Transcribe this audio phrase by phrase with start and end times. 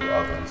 [0.00, 0.42] like.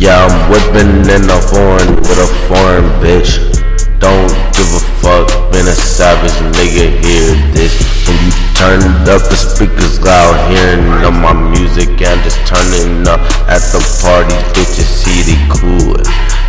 [0.00, 2.57] Yeah, I'm whipping in a foreign with a foreign
[12.08, 13.20] and just turning up
[13.52, 16.00] at the party, bitches see the cool.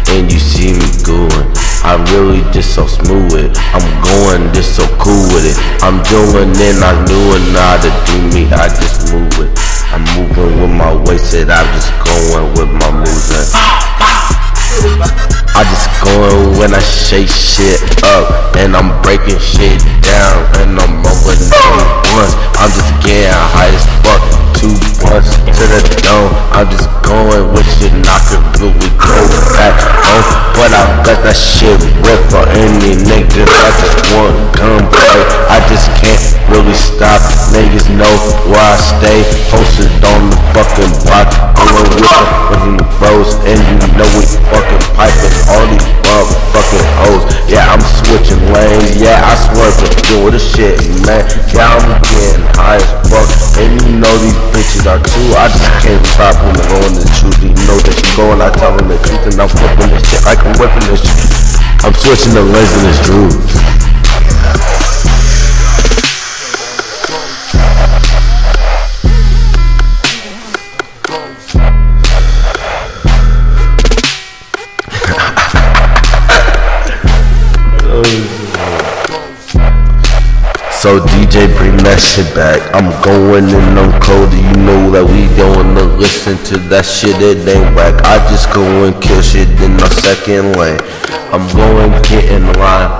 [0.08, 1.46] And you see me going,
[1.84, 3.52] I really just so smooth it.
[3.76, 5.60] I'm going just so cool with it.
[5.84, 9.52] I'm doing it, I knew it, how to do me, I just move it.
[9.92, 13.52] I'm moving with my waist, and I'm just going with my moves.
[15.60, 21.04] I just going when I shake shit up, and I'm breaking shit down, and I'm
[21.04, 22.36] rolling blunts.
[22.56, 23.39] I'm just getting
[25.70, 29.22] I'm just going with shit, and I could really go
[29.54, 30.26] back home,
[30.58, 35.22] but I got that shit ripped for any nigga that just want gunplay.
[35.46, 36.18] I just can't
[36.50, 37.22] really stop.
[37.54, 38.10] Niggas know
[38.50, 39.22] where I stay,
[39.54, 42.18] posted on the fucking block, going with the
[42.50, 47.24] fucking bros, and you know we fucking piping all these motherfucking hoes.
[47.46, 48.98] Yeah, I'm switching lanes.
[48.98, 51.30] Yeah, I swear to do the shit, man.
[51.54, 52.49] Yeah, I'm getting
[54.90, 55.30] are too.
[55.38, 57.38] I just can't stop when I'm going the truth.
[57.46, 60.02] You know that you go and I tell them the truth, and I'm flipping this
[60.10, 61.30] shit like I'm whipping this shit.
[61.86, 63.79] I'm switching the lanes and
[80.80, 82.64] So DJ, bring that shit back.
[82.72, 84.32] I'm going in on cold.
[84.32, 87.20] You know that we don't wanna listen to that shit.
[87.20, 88.00] It ain't whack.
[88.08, 90.80] I just go and kill shit in my second lane.
[91.36, 92.96] I'm going get in line.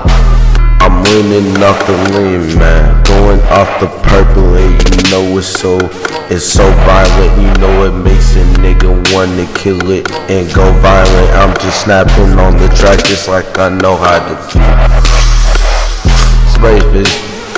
[0.84, 3.00] I'm winning off the lean, man.
[3.08, 5.80] Going off the purple, and you know it's so,
[6.28, 7.32] it's so violent.
[7.40, 11.32] You know it makes a nigga wanna kill it and go violent.
[11.32, 14.60] I'm just snapping on the track just like I know how to do.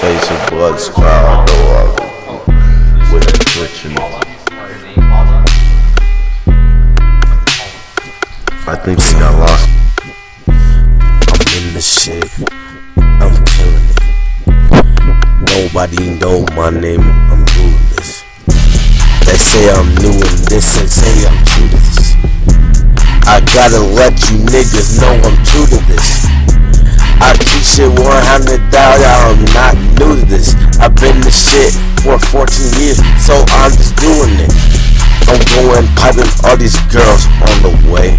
[0.02, 1.48] Face of blood squad,
[3.12, 3.96] with a twitching.
[8.66, 9.68] I think we got lost.
[10.48, 12.28] I'm in the shit.
[12.98, 14.00] I'm killing it.
[15.54, 17.02] Nobody know my name.
[17.30, 18.24] I'm doing this.
[19.24, 22.16] They say I'm new in this and say I'm true to this.
[23.28, 26.26] I gotta let you niggas know I'm true to this.
[27.22, 30.54] I teach it 100 I'm not new to this.
[30.82, 34.52] I've been the shit for 14 years, so I'm just doing it.
[35.30, 38.18] I'm going piping all these girls on the way.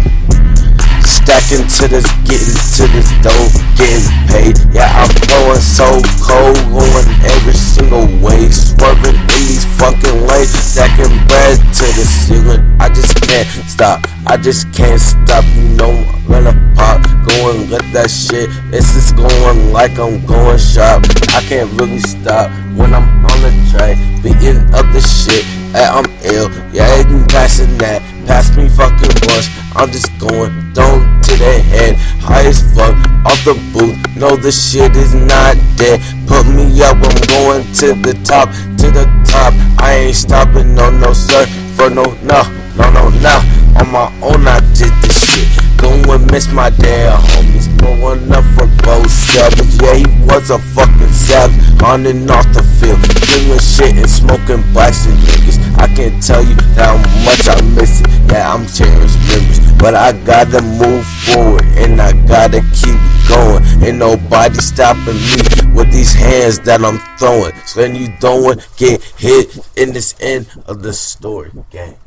[1.04, 4.56] Stacking to this, getting to this dough, getting paid.
[4.72, 8.48] Yeah, I'm blowing so cold, going every single way.
[8.48, 12.64] Swerving in these fucking lanes, stacking bread to the ceiling.
[12.80, 15.44] I just can't stop, I just can't stop.
[15.56, 18.50] You know, I'm gonna pop, going let that shit.
[18.70, 21.04] This is going like I'm going sharp.
[21.34, 25.44] I can't really stop when I'm on the track, beating up the shit.
[25.74, 28.02] Hey, I'm ill, yeah, I ain't passing that.
[28.26, 31.96] Pass me fucking once, I'm just going down to the head.
[32.22, 32.94] High as fuck,
[33.26, 33.98] off the booth.
[34.16, 36.00] No, the shit is not dead.
[36.26, 39.52] Put me up, I'm going to the top, to the top.
[39.82, 41.46] I ain't stopping, no, no, sir.
[41.74, 42.42] For no, no,
[42.78, 43.36] no, no, no.
[43.82, 45.63] On my own, I did this shit.
[45.84, 47.68] Going miss my dad, homies.
[47.78, 49.76] Blowing up for both savage.
[49.82, 51.82] Yeah, he was a fucking savage.
[51.82, 53.00] On and off the field.
[53.28, 55.60] Doing shit and smoking blacks and niggas.
[55.76, 56.96] I can't tell you how
[57.26, 58.08] much I miss it.
[58.32, 59.60] Yeah, I'm cherished memories.
[59.78, 63.62] But I gotta move forward and I gotta keep going.
[63.84, 67.52] Ain't nobody stopping me with these hands that I'm throwing.
[67.66, 71.98] So when you don't get hit in this end of the story, gang.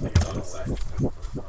[0.00, 1.43] Like,